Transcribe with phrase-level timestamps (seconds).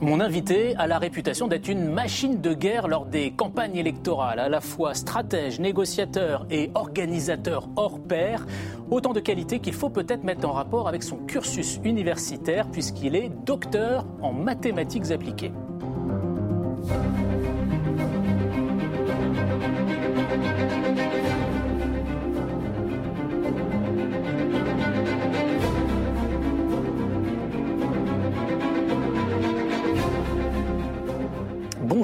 [0.00, 4.50] Mon invité a la réputation d'être une machine de guerre lors des campagnes électorales, à
[4.50, 8.46] la fois stratège, négociateur et organisateur hors pair.
[8.90, 13.30] Autant de qualités qu'il faut peut-être mettre en rapport avec son cursus universitaire puisqu'il est
[13.46, 15.52] docteur en mathématiques appliquées.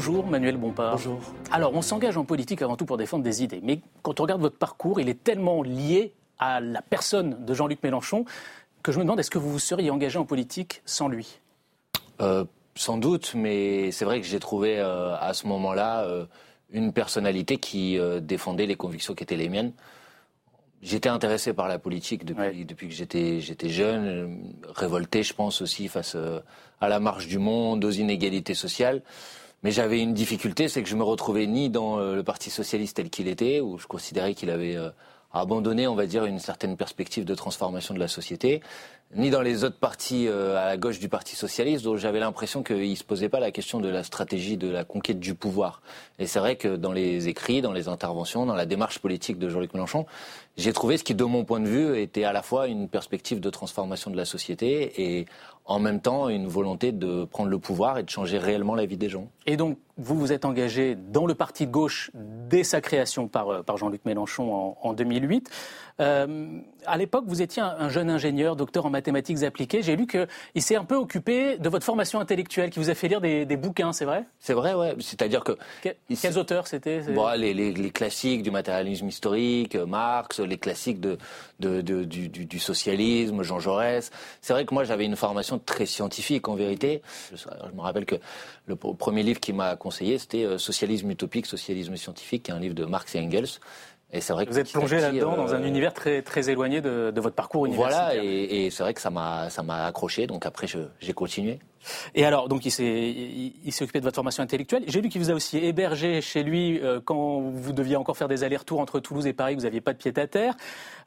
[0.05, 0.97] Bonjour Manuel Bompard.
[0.97, 1.21] Bonjour.
[1.53, 4.41] Alors on s'engage en politique avant tout pour défendre des idées, mais quand on regarde
[4.41, 8.25] votre parcours, il est tellement lié à la personne de Jean-Luc Mélenchon
[8.83, 11.39] que je me demande est-ce que vous vous seriez engagé en politique sans lui?
[12.21, 16.27] Euh, Sans doute, mais c'est vrai que j'ai trouvé euh, à ce moment-là euh,
[16.73, 19.73] une personnalité qui défendait les convictions qui étaient les miennes.
[20.83, 25.87] J'étais intéressé par la politique depuis, depuis que j'étais, j'étais jeune, révolté, je pense aussi
[25.87, 26.17] face
[26.81, 29.01] à la marche du monde, aux inégalités sociales.
[29.63, 32.97] Mais j'avais une difficulté, c'est que je me retrouvais ni dans euh, le Parti socialiste
[32.97, 34.91] tel qu'il était, où je considérais qu'il avait euh,
[35.33, 38.61] abandonné, on va dire, une certaine perspective de transformation de la société,
[39.15, 42.63] ni dans les autres partis euh, à la gauche du Parti socialiste, dont j'avais l'impression
[42.63, 45.83] qu'il ne se posait pas la question de la stratégie de la conquête du pouvoir.
[46.19, 49.49] Et c'est vrai que dans les écrits, dans les interventions, dans la démarche politique de
[49.49, 50.07] Jean-Luc Mélenchon,
[50.57, 53.41] j'ai trouvé ce qui, de mon point de vue, était à la fois une perspective
[53.41, 55.27] de transformation de la société et
[55.65, 58.97] en même temps une volonté de prendre le pouvoir et de changer réellement la vie
[58.97, 59.29] des gens.
[59.47, 63.51] Et donc, vous vous êtes engagé dans le parti de gauche dès sa création par,
[63.51, 65.51] euh, Jean-Luc Mélenchon en, en 2008.
[66.01, 69.83] Euh, à l'époque, vous étiez un, jeune ingénieur, docteur en mathématiques appliquées.
[69.83, 73.09] J'ai lu qu'il s'est un peu occupé de votre formation intellectuelle, qui vous a fait
[73.09, 74.25] lire des, bouquins, c'est vrai?
[74.41, 74.95] C'est vrai, ouais.
[75.01, 75.53] C'est-à-dire que...
[75.83, 81.19] quels auteurs c'était bon, les, les, classiques du matérialisme historique, Marx, les classiques de,
[81.61, 84.11] de, du, du, socialisme, Jean Jaurès.
[84.41, 87.03] C'est vrai que moi, j'avais une formation très scientifique, en vérité.
[87.31, 88.17] Je, je me rappelle que
[88.67, 92.61] le premier livre qui m'a conseillé, c'était euh, Socialisme utopique, socialisme scientifique, qui est un
[92.61, 93.59] livre de Marx et Engels.
[94.15, 96.83] Et c'est vrai que vous êtes plongé là-dedans dans un euh, univers très, très éloigné
[96.83, 98.09] de, de votre parcours universitaire.
[98.09, 101.59] Voilà, et, et c'est vrai que ça m'a, ça m'a accroché, donc après j'ai continué.
[102.15, 104.85] Et alors, donc il s'est, occupé de votre formation intellectuelle.
[104.87, 108.29] J'ai lu qu'il vous a aussi hébergé chez lui euh, quand vous deviez encore faire
[108.29, 110.55] des allers-retours entre Toulouse et Paris, vous n'aviez pas de pied à terre.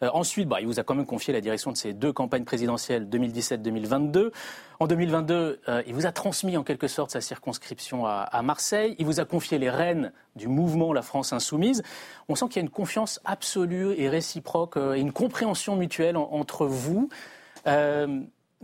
[0.04, 2.44] Euh, ensuite, bah, il vous a quand même confié la direction de ces deux campagnes
[2.44, 4.32] présidentielles 2017-2022.
[4.80, 8.96] En 2022, euh, il vous a transmis en quelque sorte sa circonscription à, Marseille.
[9.00, 11.82] Il vous a confié les rênes du mouvement La France Insoumise.
[12.28, 16.66] On sent qu'il y a une confiance absolue et réciproque et une compréhension mutuelle entre
[16.66, 17.10] vous.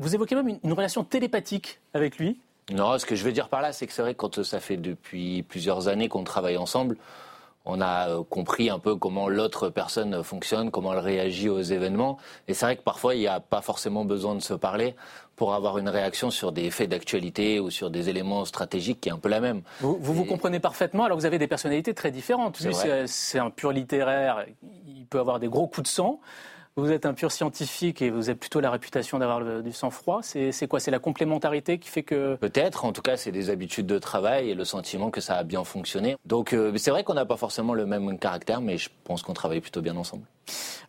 [0.01, 2.39] Vous évoquez même une, relation télépathique avec lui.
[2.73, 4.59] Non, ce que je veux dire par là, c'est que c'est vrai que quand ça
[4.59, 6.97] fait depuis plusieurs années qu'on travaille ensemble,
[7.66, 12.17] on a euh, compris un peu comment l'autre personne fonctionne, comment elle réagit aux événements.
[12.47, 14.95] Et c'est vrai que parfois, il n'y a pas forcément besoin de se parler
[15.35, 19.11] pour avoir une réaction sur des faits d'actualité ou sur des éléments stratégiques qui est
[19.11, 19.61] un peu la même.
[19.81, 22.59] Vous vous, comprenez parfaitement, alors vous avez des personnalités très différentes.
[23.06, 24.45] C'est un pur littéraire,
[24.88, 26.19] il peut avoir des gros coups de sang.
[26.78, 30.22] Vous êtes un pur scientifique et vous avez plutôt la réputation d'avoir du sang-froid.
[30.24, 30.80] C'est quoi?
[30.80, 32.36] C'est la complémentarité qui fait que...
[32.36, 35.44] Peut-être, en tout cas, c'est des habitudes de travail et le sentiment que ça a
[35.44, 36.16] bien fonctionné.
[36.26, 39.34] Donc euh, c'est vrai qu'on n'a pas forcément le même caractère, mais je pense qu'on
[39.34, 40.24] travaille plutôt bien ensemble.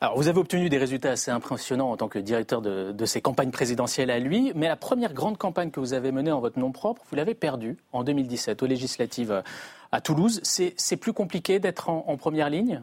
[0.01, 3.21] Alors vous avez obtenu des résultats assez impressionnants en tant que directeur de, de ces
[3.21, 6.61] campagnes présidentielles à lui, mais la première grande campagne que vous avez menée en votre
[6.61, 9.43] nom propre, vous l'avez perdue en 2017 aux législatives
[9.91, 10.41] à Toulouse.
[10.45, 12.83] C'est plus compliqué d'être en, en première ligne?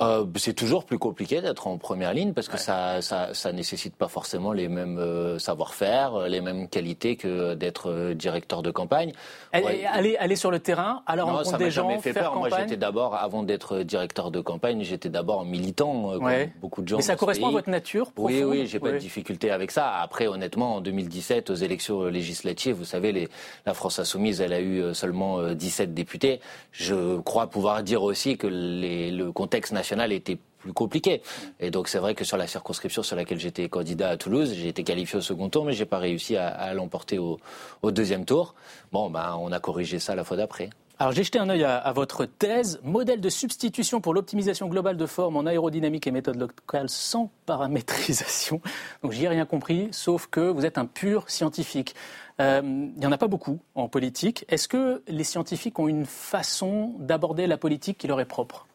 [0.00, 3.96] Euh, c'est toujours plus compliqué d'être en première ligne parce que ça, ça, ça nécessite
[3.96, 8.70] pas forcément les mêmes euh, savoir-faire, euh, les mêmes qualités que d'être euh, directeur de
[8.70, 9.12] campagne.
[9.52, 12.36] Aller, aller sur le terrain, alors non, ça des gens, jamais fait peur.
[12.36, 16.98] Moi, j'étais d'abord, avant d'être directeur de campagne, j'étais d'abord militant, comme beaucoup de gens.
[16.98, 18.32] Mais ça correspond à votre nature profonde.
[18.32, 19.96] Oui, oui, j'ai pas de difficulté avec ça.
[19.96, 23.28] Après, honnêtement, en 2017, aux élections législatives, vous savez, les,
[23.66, 26.40] la France insoumise, elle a eu seulement 17 députés.
[26.70, 31.22] Je crois pouvoir dire aussi que les, le contexte national était plus compliqué.
[31.60, 34.68] Et donc c'est vrai que sur la circonscription sur laquelle j'étais candidat à Toulouse, j'ai
[34.68, 37.38] été qualifié au second tour, mais j'ai pas réussi à, l'emporter au,
[37.84, 38.54] deuxième tour.
[38.92, 40.70] Bon, ben on a corrigé ça la fois d'après.
[41.00, 45.06] Alors j'ai jeté un œil à, votre thèse, modèle de substitution pour l'optimisation globale de
[45.06, 48.60] forme en aérodynamique et méthode locale sans paramétrisation.
[49.04, 51.94] Donc j'y ai rien compris, sauf que vous êtes un pur scientifique.
[52.40, 54.44] Euh, il n'y en a pas beaucoup en politique.
[54.48, 58.67] Est-ce que les scientifiques ont une façon d'aborder la politique qui leur est propre?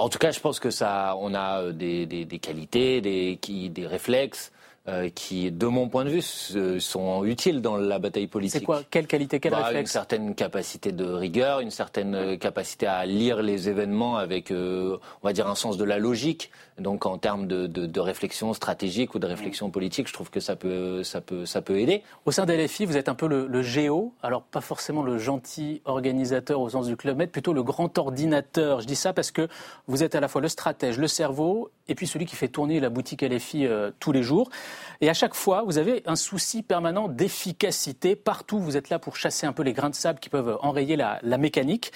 [0.00, 3.86] En tout cas, je pense que ça, on a euh, des, qualités, des, qui, des
[3.86, 4.52] réflexes,
[5.14, 6.22] qui, de mon point de vue,
[6.80, 8.60] sont utiles dans la bataille politique.
[8.60, 8.82] C'est quoi?
[8.90, 13.68] Quelle qualité Quel bah, Une certaine capacité de rigueur, une certaine capacité à lire les
[13.68, 16.50] événements avec, on va dire, un sens de la logique.
[16.80, 20.56] Donc en termes de, de, réflexion stratégique ou de réflexion politique, je trouve que ça
[20.56, 22.02] peut, ça peut, ça peut aider.
[22.24, 25.18] Au sein de LFI, vous êtes un peu le, le géo, alors pas forcément le
[25.18, 28.80] gentil organisateur au sens du club med, plutôt le grand ordinateur.
[28.80, 29.48] Je dis ça parce que
[29.86, 32.80] vous êtes à la fois le stratège, le cerveau, et puis celui qui fait tourner
[32.80, 34.48] la boutique LFI euh, tous les jours.
[35.00, 38.16] Et à chaque fois, vous avez un souci permanent d'efficacité.
[38.16, 40.96] Partout, vous êtes là pour chasser un peu les grains de sable qui peuvent enrayer
[40.96, 41.92] la, mécanique.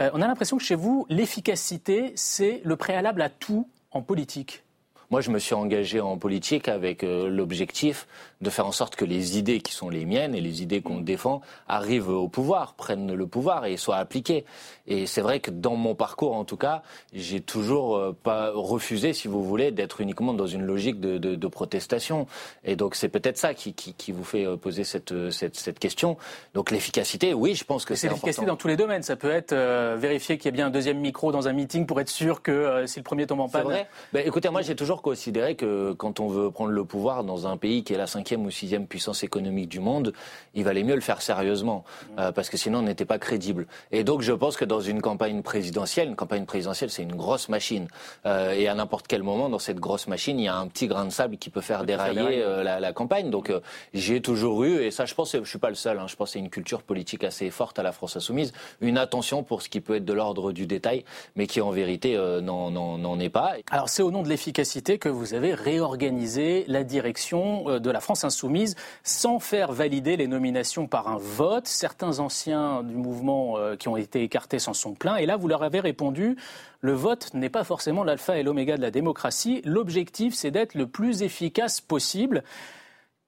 [0.00, 4.62] Euh, on a l'impression que chez vous, l'efficacité, c'est le préalable à tout en politique
[5.10, 8.06] moi, je me suis engagé en politique avec euh, l'objectif
[8.42, 11.00] de faire en sorte que les idées qui sont les miennes et les idées qu'on
[11.00, 14.44] défend arrivent au pouvoir, prennent le pouvoir et soient appliquées.
[14.86, 16.82] Et c'est vrai que dans mon parcours, en tout cas,
[17.14, 21.34] j'ai toujours euh, pas refusé, si vous voulez, d'être uniquement dans une logique de, de,
[21.36, 22.26] de protestation.
[22.64, 25.78] Et donc, c'est peut-être ça qui, qui, qui, vous fait euh, poser cette, cette, cette
[25.78, 26.18] question.
[26.52, 29.02] Donc, l'efficacité, oui, je pense que c'est l'efficacité dans tous les domaines.
[29.02, 29.54] Ça peut être
[29.96, 32.84] vérifier qu'il y a bien un deuxième micro dans un meeting pour être sûr que
[32.86, 33.62] si le premier tombe en panne.
[33.62, 33.88] C'est vrai.
[34.12, 37.56] Ben, écoutez, moi, j'ai toujours considérer que quand on veut prendre le pouvoir dans un
[37.56, 40.12] pays qui est la cinquième ou sixième puissance économique du monde,
[40.54, 41.84] il valait mieux le faire sérieusement,
[42.18, 43.66] euh, parce que sinon on n'était pas crédible.
[43.92, 47.48] Et donc je pense que dans une campagne présidentielle, une campagne présidentielle c'est une grosse
[47.48, 47.88] machine,
[48.26, 50.86] euh, et à n'importe quel moment dans cette grosse machine, il y a un petit
[50.86, 53.30] grain de sable qui peut faire dérailler euh, la, la, campagne.
[53.30, 53.52] Donc
[53.94, 56.32] j'ai toujours eu, et ça je pense, je suis pas le seul, hein, je pense
[56.32, 59.80] c'est une culture politique assez forte à la France insoumise, une attention pour ce qui
[59.80, 61.04] peut être de l'ordre du détail,
[61.36, 63.54] mais qui en vérité n'en est pas.
[63.70, 68.00] Alors c'est au nom de l'efficacité que vous avez réorganisé la direction euh, de la
[68.00, 71.66] France insoumise sans faire valider les nominations par un vote.
[71.66, 75.16] Certains anciens du mouvement euh, qui ont été écartés s'en sont plaints.
[75.16, 76.36] Et là, vous leur avez répondu,
[76.80, 79.60] le vote n'est pas forcément l'alpha et l'oméga de la démocratie.
[79.64, 82.42] L'objectif, c'est d'être le plus efficace possible.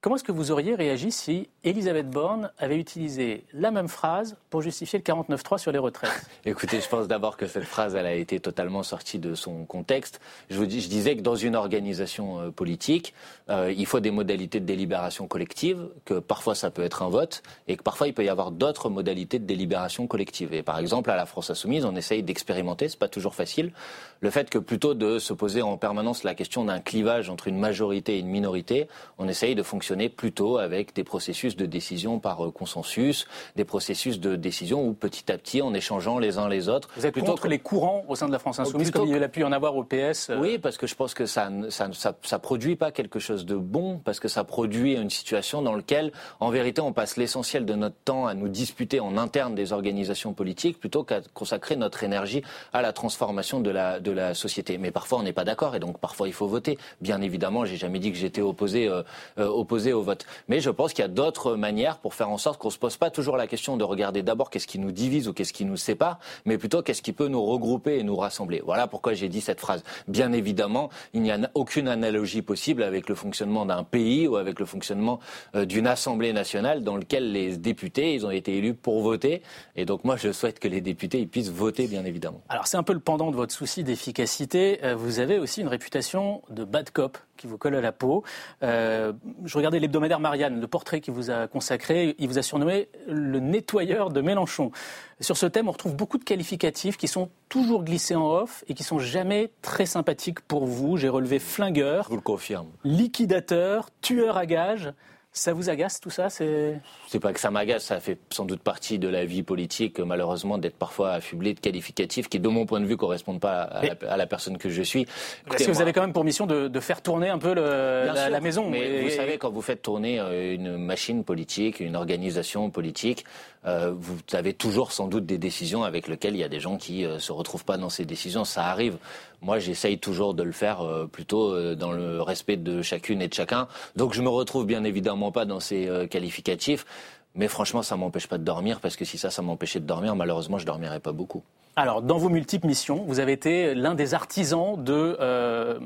[0.03, 4.63] Comment est-ce que vous auriez réagi si Elisabeth Borne avait utilisé la même phrase pour
[4.63, 6.25] justifier le 49-3 sur les retraites?
[6.45, 10.19] Écoutez, je pense d'abord que cette phrase, elle a été totalement sortie de son contexte.
[10.49, 13.13] Je, disais que dans une organisation euh, politique,
[13.51, 17.43] euh, il faut des modalités de délibération collective, que parfois ça peut être un vote,
[17.67, 20.51] et que parfois il peut y avoir d'autres modalités de délibération collective.
[20.51, 23.71] Et par exemple, à la France Insoumise, on essaye d'expérimenter, c'est pas toujours facile,
[24.19, 27.59] le fait que plutôt de se poser en permanence la question d'un clivage entre une
[27.59, 28.87] majorité et une minorité,
[29.19, 34.19] on essaye de fonctionner plutôt avec des processus de décision par euh, consensus, des processus
[34.19, 36.89] de décision où petit à petit, en échangeant les uns les autres.
[36.95, 39.29] Vous êtes plutôt contre les courants au sein de la France insoumise, comme il a
[39.29, 41.89] pu y en avoir au PS euh Oui, parce que je pense que ça ça,
[41.93, 45.75] ça, ça, produit pas quelque chose de bon, parce que ça produit une situation dans
[45.75, 49.73] laquelle, en vérité, on passe l'essentiel de notre temps à nous disputer en interne des
[49.73, 54.77] organisations politiques plutôt qu'à consacrer notre énergie à la transformation de la, de la société.
[54.77, 56.77] Mais parfois, on n'est pas d'accord et donc parfois, il faut voter.
[57.01, 59.03] Bien évidemment, j'ai jamais dit que j'étais opposé, euh,
[59.37, 60.25] opposé au vote.
[60.47, 62.77] Mais je pense qu'il y a d'autres manières pour faire en sorte qu'on ne se
[62.77, 65.65] pose pas toujours la question de regarder d'abord qu'est-ce qui nous divise ou qu'est-ce qui
[65.65, 68.61] nous sépare, mais plutôt qu'est-ce qui peut nous regrouper et nous rassembler.
[68.63, 69.83] Voilà pourquoi j'ai dit cette phrase.
[70.07, 74.59] Bien évidemment, il n'y a aucune analogie possible avec le fonctionnement d'un pays ou avec
[74.59, 75.19] le fonctionnement
[75.55, 79.41] euh, d'une Assemblée nationale dans lequel les députés, ils ont été élus pour voter.
[79.75, 82.41] Et donc moi, je souhaite que les députés ils puissent voter, bien évidemment.
[82.49, 84.79] Alors c'est un peu le pendant de votre souci d'efficacité.
[84.83, 88.23] Euh, vous avez aussi une réputation de bad cop qui vous colle à la peau.
[88.61, 92.15] Euh, je regardais l'hebdomadaire Marianne, le portrait qu'il vous a consacré.
[92.19, 94.71] Il vous a surnommé le nettoyeur de Mélenchon.
[95.19, 98.75] Sur ce thème, on retrouve beaucoup de qualificatifs qui sont toujours glissés en off et
[98.75, 100.97] qui sont jamais très sympathiques pour vous.
[100.97, 102.03] J'ai relevé flingueur.
[102.05, 102.67] Je vous le confirme.
[102.83, 104.93] Liquidateur, tueur à gages.
[105.33, 108.61] Ça vous agace tout ça C'est c'est pas que ça m'agace, ça fait sans doute
[108.61, 112.81] partie de la vie politique, malheureusement, d'être parfois affublé de qualificatifs qui, de mon point
[112.81, 115.05] de vue, correspondent pas à, la, personne que je suis.
[115.53, 118.69] Est-ce que vous avez quand même pour mission de, faire tourner un peu la, maison
[118.69, 123.23] Mais vous savez, quand vous faites tourner euh, une machine politique, une organisation politique,
[123.65, 126.77] euh, vous avez toujours sans doute des décisions avec lesquelles il y a des gens
[126.77, 128.43] qui euh, se retrouvent pas dans ces décisions.
[128.43, 128.97] Ça arrive.
[129.41, 133.27] Moi, j'essaye toujours de le faire euh, plutôt euh, dans le respect de chacune et
[133.27, 133.67] de chacun.
[133.95, 136.85] Donc, je me retrouve bien évidemment pas dans ces euh, qualificatifs.
[137.33, 140.15] Mais franchement, ça m'empêche pas de dormir parce que si ça, ça m'empêchait de dormir,
[140.15, 141.41] malheureusement, je dormirais pas beaucoup.
[141.75, 145.17] Alors, dans vos multiples missions, vous avez été l'un des artisans de,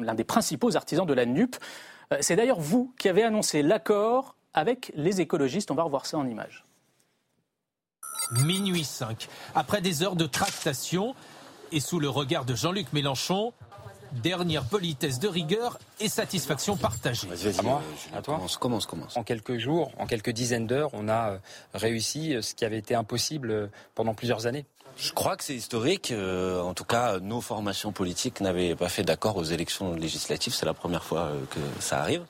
[0.01, 1.55] l'un des principaux artisans de la NUP.
[2.19, 5.69] C'est d'ailleurs vous qui avez annoncé l'accord avec les écologistes.
[5.69, 6.65] On va revoir ça en images.
[8.31, 9.27] Minuit 5.
[9.53, 11.13] Après des heures de tractation,
[11.75, 13.51] et sous le regard de Jean-Luc Mélenchon,
[14.23, 17.27] dernière politesse de rigueur et satisfaction partagée.
[17.27, 17.81] À moi,
[18.15, 18.39] à toi.
[18.61, 21.37] Commence, commence, En quelques jours, en quelques dizaines d'heures, on a euh,
[21.73, 24.65] réussi euh, ce qui avait été impossible euh, pendant plusieurs années.
[24.95, 26.13] Je crois que c'est historique.
[26.13, 30.53] En tout cas, nos formations politiques n'avaient pas fait d'accord aux élections législatives.
[30.53, 32.23] C'est la première fois que ça arrive.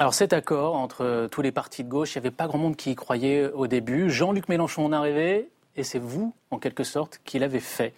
[0.00, 2.74] Alors cet accord entre tous les partis de gauche, il n'y avait pas grand monde
[2.74, 4.10] qui y croyait au début.
[4.10, 7.94] Jean-Luc Mélenchon en est arrivé et c'est vous, en quelque sorte, qui l'avez fait.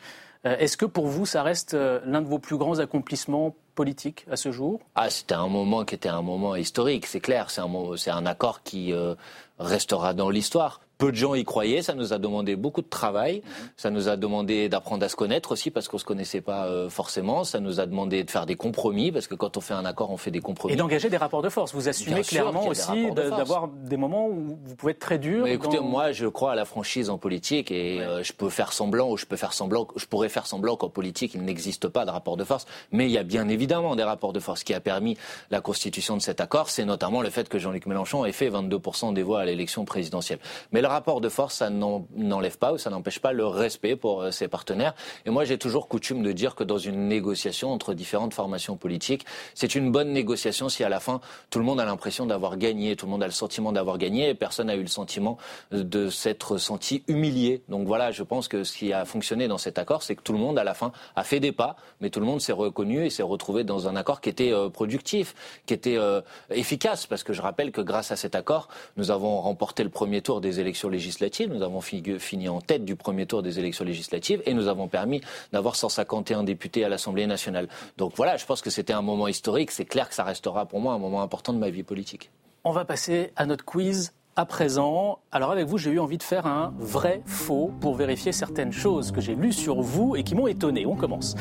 [0.46, 4.26] Euh, est-ce que pour vous, ça reste euh, l'un de vos plus grands accomplissements politiques
[4.30, 4.80] à ce jour?
[4.94, 7.50] Ah, c'était un moment qui était un moment historique, c'est clair.
[7.50, 9.14] C'est un, un accord qui euh,
[9.58, 10.80] restera dans l'histoire.
[11.00, 13.42] Peu de gens y croyaient, ça nous a demandé beaucoup de travail,
[13.76, 16.88] ça nous a demandé d'apprendre à se connaître aussi parce qu'on se connaissait pas euh,
[16.90, 19.86] forcément, ça nous a demandé de faire des compromis parce que quand on fait un
[19.86, 20.74] accord, on fait des compromis.
[20.74, 21.74] Et d'engager des rapports de force.
[21.74, 25.44] Vous assumez Bien clairement aussi de d'avoir des moments où vous pouvez être très dur.
[25.44, 28.50] Mais écoutez, dans- moi, je crois à la franchise en politique et euh, je peux
[28.50, 31.88] faire semblant ou je peux faire semblant, je pourrais faire semblant qu'en politique il n'existe
[31.88, 32.66] pas de rapport de force.
[32.92, 34.60] Mais il y a bien évidemment des rapports de force.
[34.60, 35.16] Ce qui a permis
[35.50, 39.14] la constitution de cet accord, c'est notamment le fait que Jean-Luc Mélenchon ait fait 22%
[39.14, 40.38] des voix à l'élection présidentielle.
[40.72, 43.96] Mais le rapport de force, ça n'en- n'enlève pas ou ça n'empêche pas le respect
[43.96, 44.94] pour euh, ses partenaires.
[45.26, 49.24] Et moi, j'ai toujours coutume de dire que dans une négociation entre différentes formations politiques,
[49.54, 51.20] c'est une bonne négociation si à la fin
[51.50, 54.28] tout le monde a l'impression d'avoir gagné, tout le monde a le sentiment d'avoir gagné
[54.30, 55.36] et personne n'a eu le sentiment
[55.72, 57.62] de s'être senti humilié.
[57.68, 60.32] Donc voilà, je pense que ce qui a fonctionné dans cet accord, c'est que tout
[60.32, 63.04] le monde à la fin a fait des pas, mais tout le monde s'est reconnu
[63.04, 65.34] et s'est retrouvé dans un accord qui était euh, productif,
[65.66, 66.20] qui était euh,
[66.50, 70.22] efficace, parce que je rappelle que grâce à cet accord, nous avons remporté le premier
[70.22, 73.84] tour des élections législatives, nous avons fi- fini en tête du premier tour des élections
[73.84, 75.20] législatives et nous avons permis
[75.52, 77.68] d'avoir 151 députés à l'Assemblée nationale.
[77.98, 80.80] Donc voilà, je pense que c'était un moment historique, c'est clair que ça restera pour
[80.80, 82.30] moi un moment important de ma vie politique.
[82.64, 85.18] On va passer à notre quiz à présent.
[85.32, 89.10] Alors avec vous, j'ai eu envie de faire un vrai faux pour vérifier certaines choses
[89.12, 90.86] que j'ai lues sur vous et qui m'ont étonné.
[90.86, 91.34] On commence.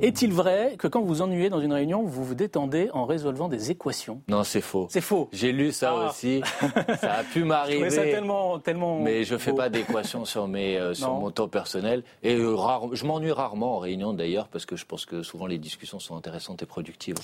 [0.00, 3.48] Est-il vrai que quand vous vous ennuyez dans une réunion, vous vous détendez en résolvant
[3.48, 4.22] des équations?
[4.28, 4.86] Non, c'est faux.
[4.90, 5.28] C'est faux.
[5.32, 6.08] J'ai lu ça Ah.
[6.08, 6.40] aussi.
[7.00, 7.90] Ça a pu m'arriver.
[7.90, 9.00] ça tellement, tellement.
[9.00, 9.56] Mais je fais faux.
[9.56, 13.76] pas d'équation sur mes euh, sur mon temps personnel et euh, rare- je m'ennuie rarement
[13.76, 17.16] en réunion d'ailleurs parce que je pense que souvent les discussions sont intéressantes et productives.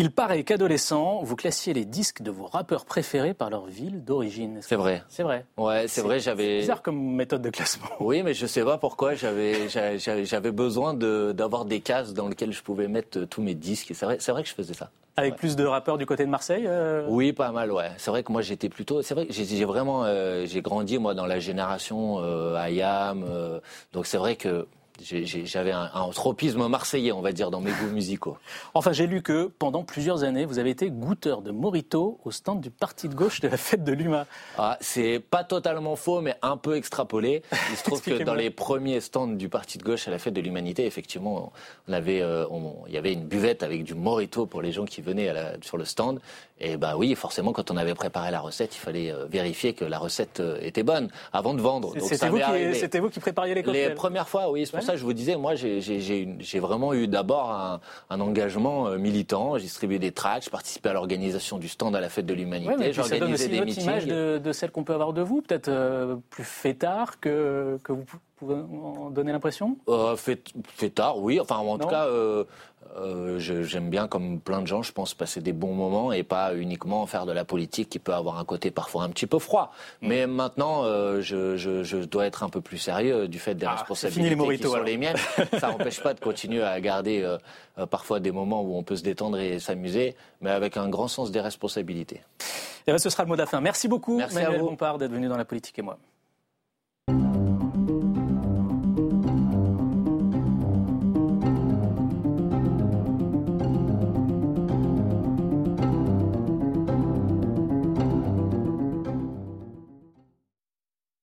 [0.00, 4.60] Il paraît qu'adolescent, vous classiez les disques de vos rappeurs préférés par leur ville d'origine.
[4.62, 5.02] C'est vrai.
[5.08, 5.44] C'est vrai.
[5.56, 7.88] Ouais, c'est vrai, j'avais Bizarre comme méthode de classement.
[7.98, 12.14] Oui, mais je sais pas pourquoi j'avais j'a- j'a- j'avais besoin de d'avoir des cases
[12.14, 14.54] dans lesquelles je pouvais mettre euh, tous mes disques c'est vrai c'est vrai que je
[14.54, 14.90] faisais ça.
[15.16, 17.90] Avec plus de rappeurs du côté de Marseille euh, Oui, pas mal, ouais.
[17.96, 19.02] C'est vrai que moi j'étais plutôt.
[19.02, 23.24] C'est vrai que j'ai vraiment euh, j'ai grandi moi dans la génération euh, IAM,
[23.92, 24.68] donc c'est vrai que
[25.02, 28.36] j'avais un, un tropisme marseillais, on va dire, dans mes goûts musicaux.
[28.74, 32.60] Enfin, j'ai lu que pendant plusieurs années, vous avez été goûteur de Morito au stand
[32.60, 34.26] du parti de gauche de la fête de l'UMA.
[34.58, 37.42] Ah, c'est pas totalement faux, mais un peu extrapolé.
[37.70, 40.34] Il se trouve que dans les premiers stands du Parti de gauche à la fête
[40.34, 41.52] de l'humanité, effectivement,
[41.88, 44.84] on avait, euh, on- il y avait une buvette avec du Morito pour les gens
[44.84, 46.20] qui venaient à la- sur le stand.
[46.60, 49.84] Et bah oui, forcément, quand on avait préparé la recette, il fallait euh, vérifier que
[49.84, 51.92] la recette euh, était bonne avant de vendre.
[52.00, 53.94] C'était vous, qui- vous prépariez les Les cocktails.
[53.94, 54.84] premières fois, oui, c'est pour Ouais.
[54.86, 59.56] ça que je vous disais, moi, j'ai- vraiment eu d'abord un, un engagement euh, militant.
[59.56, 62.74] J'ai distribué des tracts, je participais à l'organisation du stand à la fête de l'humanité,
[62.74, 63.84] Ouais, j'organisais des meetings.
[63.84, 67.92] image de, de celle qu'on peut avoir de vous, peut-être euh, plus fêtard que, que
[67.92, 68.04] vous
[68.36, 69.76] pouvez en donner l'impression?
[69.88, 70.42] Euh, fait,
[70.74, 71.38] fait tard, oui.
[71.40, 72.44] Enfin, en tout cas, euh,
[72.96, 76.54] euh, j'aime bien, comme plein de gens, je pense, passer des bons moments et pas
[76.54, 79.72] uniquement faire de la politique qui peut avoir un côté parfois un petit peu froid.
[80.02, 80.08] Mm.
[80.08, 83.66] Mais maintenant, euh, je, je- je dois être un peu plus sérieux du fait des
[83.66, 84.86] Ah, responsabilités les qui mojitos, sont alors.
[84.86, 85.16] les miennes.
[85.58, 87.38] Ça n'empêche pas de continuer à garder euh,
[87.78, 91.08] euh, parfois des moments où on peut se détendre et s'amuser, mais avec un grand
[91.08, 92.22] sens des responsabilités.
[92.86, 93.60] Eh ben, Ce sera le mot de la fin.
[93.60, 94.68] Merci beaucoup, Merci à Manuel vous.
[94.70, 95.98] Bompard, d'être venu dans la politique et moi.